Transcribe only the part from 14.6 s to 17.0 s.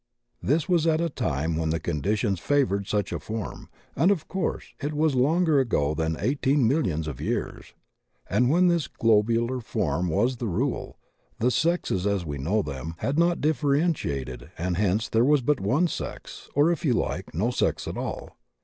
hence there was but one sex, or if you